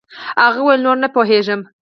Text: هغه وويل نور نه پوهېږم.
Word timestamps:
هغه 0.43 0.59
وويل 0.61 0.81
نور 0.85 0.97
نه 1.03 1.07
پوهېږم. 1.15 1.61